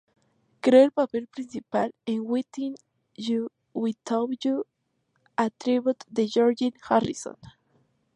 Creó 0.61 0.81
el 0.83 0.89
papel 0.91 1.27
principal 1.27 1.93
en 2.07 2.21
"Within 2.25 2.73
You 3.15 3.49
Without 3.73 4.31
You: 4.43 4.65
A 5.37 5.51
Tribute 5.51 6.03
to 6.15 6.23
George 6.27 6.73
Harrison". 6.89 7.35